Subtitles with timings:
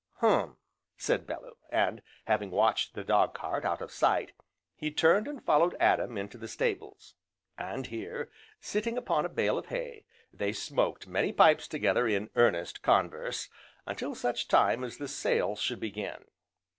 [0.15, 0.57] "Hum!"
[0.97, 4.31] said Bellew, and, having watched the dog cart out of sight,
[4.75, 7.13] he turned and followed Adam into the stables.
[7.55, 12.81] And here, sitting upon a bale of hay, they smoked many pipes together in earnest
[12.81, 13.47] converse,
[13.85, 16.25] until such time as the sale should begin.